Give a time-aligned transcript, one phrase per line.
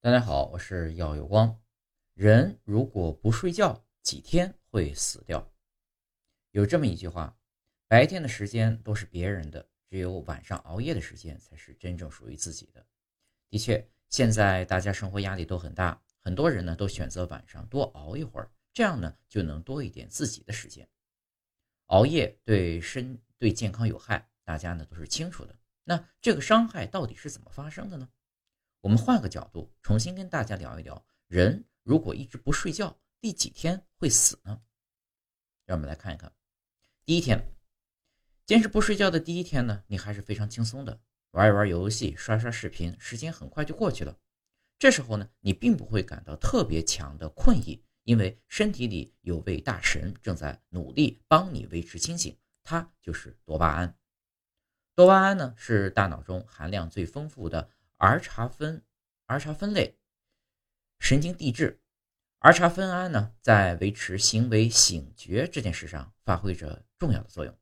[0.00, 1.60] 大家好，我是耀有光。
[2.14, 5.52] 人如果不睡觉，几天会死掉。
[6.52, 7.36] 有这么一句话：
[7.88, 12.86] 白天的时间都是别人的，只有晚上熬夜的时间才是真正属于自己的。
[13.50, 20.88] 的确，现在大家生活压力都很大，很多人呢都选择晚上多熬一会儿，这样呢就能多一点自己的时间。
[21.86, 25.58] 熬夜对身对健康有害，大家呢都是清楚的。
[25.82, 28.08] 那这个伤害到底是怎么发生的呢？
[28.80, 34.62] 我们换个角度，重新跟大家聊一聊：人如果一直不睡觉，第几天会死呢？
[35.66, 36.32] 让我们来看一看。
[37.04, 37.52] 第一天，
[38.46, 41.00] 坚持不睡觉的第一天呢，你还是非常轻松的，
[41.32, 44.16] 玩一玩游戏，刷刷视频，时间很快就过去了。
[44.78, 53.98] 这时候呢，你并不会感到特别强的困意，因为身体里有位大神正在努力帮你维持清醒，它就是多巴胺。
[54.94, 57.68] 多巴胺呢，是大脑中含量最丰富的。
[57.98, 58.80] 儿茶酚，
[59.26, 59.98] 儿茶酚类
[61.00, 61.80] 神经递质，
[62.38, 67.58] 儿茶酚胺呢，在维持行为醒觉这件事上发挥着重要的作用。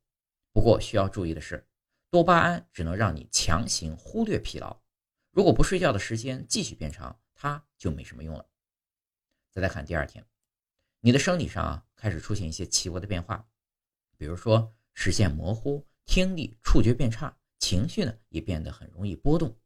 [0.53, 1.67] 不过需要注意的是，
[2.11, 4.79] 多巴胺只能让你强行忽略疲劳，
[5.31, 8.47] 如果不睡觉的时间继续变长，它就没什么用了。
[9.51, 10.23] 再来看第二天，
[11.01, 13.49] 你的生理上啊开始出现一些奇怪的变化，
[14.19, 19.59] 比如说视线模糊、听力、触觉变差，情绪呢也变得很容易波动。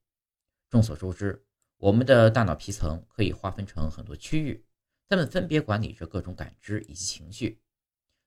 [0.70, 1.44] 众所周知，
[1.78, 4.64] 我们的大脑皮层可以划分成很多区域，
[5.08, 7.60] 它们分别管理着各种感知以及情绪。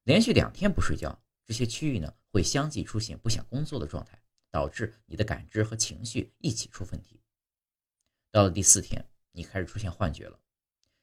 [0.04, 4.22] 连续两天不睡觉，这些区域呢会相继出现不想工作的状态，
[4.52, 7.22] 导致你的感知和情绪一起出问题。
[8.30, 10.38] 到了第四天，你开始出现幻觉了，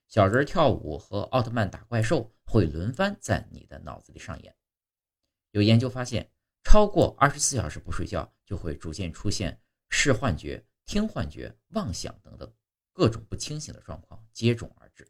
[0.08, 4.54] 小人跳舞和奥特曼打怪兽会轮番在你的脑子里上演。
[5.52, 6.30] 有研究发现，
[6.62, 10.62] 超过二十四小时不睡觉，就会逐渐出现视幻觉。
[10.90, 12.52] 听幻觉、妄想等等
[12.92, 15.08] 各种不清醒的状况接踵而至。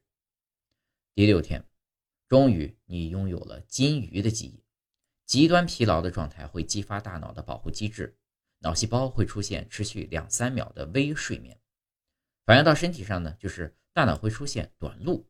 [1.15, 1.67] 第六天，
[2.29, 4.63] 终于你拥有了金鱼的记忆。
[5.25, 8.15] 极端疲劳的状态会激发大脑的保护机制，
[8.59, 11.59] 脑细胞会出现持续两三秒的微睡眠。
[12.45, 15.27] 反映到身体上呢，就是大脑会出现短路，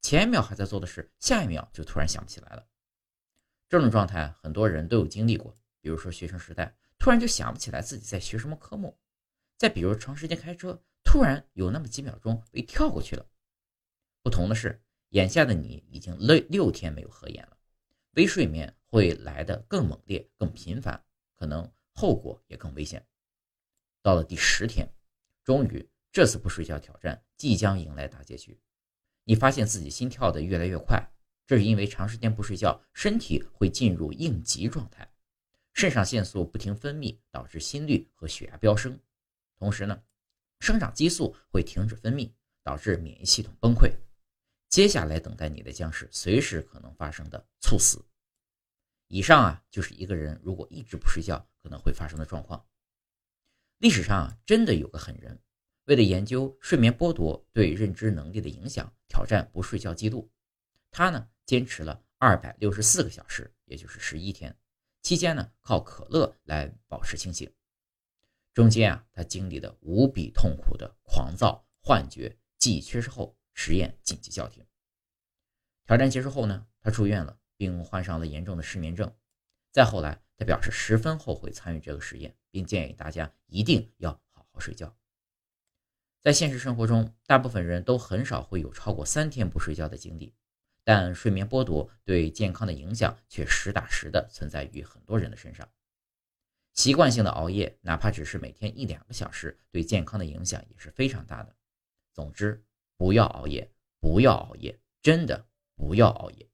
[0.00, 2.66] 前一秒还在做的事，下一秒就突然想不起来了。
[3.68, 8.98] 这种状态很多人都有经历过，比如说学生时代，突然就想不起来自己在学什么科目。
[9.62, 13.24] 再比如长时间开车，突然有那么几秒钟被跳过去了。
[14.20, 17.56] 不同的是，眼下的你已经六六天没有合眼了，
[18.14, 21.00] 微睡眠会来得更猛烈、更频繁，
[21.36, 23.06] 可能后果也更危险。
[24.02, 24.92] 到了第十天，
[25.44, 28.58] 终于这次不睡觉挑战即将迎来大结局。
[29.22, 31.08] 你发现自己心跳的越来越快，
[31.46, 35.08] 这是因为长时间不睡觉，身体会进入应急状态，
[35.72, 38.98] 肾上腺素不停分泌，导致心率和血压飙升。
[39.62, 40.02] 同时呢，
[40.58, 42.32] 生长激素会停止分泌，
[42.64, 43.92] 导致免疫系统崩溃。
[44.68, 48.04] 接下来等待你的将是随时可能发生的猝死。
[49.06, 52.66] 以上啊，就是一个人如果一直不睡觉可能会发生的状况。
[53.78, 55.40] 历史上啊，真的有个狠人，
[55.84, 60.28] 为了研究睡眠剥夺对认知能力的影响，挑战不睡觉记录。
[60.90, 64.58] 他呢，坚持了二百六十四个小时，也就是十一天，
[65.02, 67.48] 期间呢，靠可乐来保持清醒。
[68.54, 74.66] 中间啊，他经历了无比痛苦的狂躁、幻觉、记忆缺失后，实验紧急叫停。
[75.86, 79.10] 挑战结束后呢，他住院了，并患上了严重的失眠症。
[79.70, 84.94] 再后来，他表示十分后悔参与这个实验，并建议大家一定要好好睡觉。
[86.20, 90.34] 在现实生活中，大部分人都很少会有超过三天不睡觉的经历，
[90.84, 95.66] 但睡眠剥夺对健康的影响却实打实的存在于很多人的身上。
[96.74, 101.54] 习惯性的熬夜，哪怕只是每天一两个小时，对健康的影响也是非常大的。
[102.12, 102.64] 总之，
[102.96, 105.46] 不要熬夜，不要熬夜，真的
[105.76, 106.48] 不要熬夜。